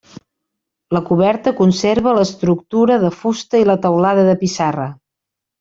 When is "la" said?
0.97-1.01, 3.73-3.79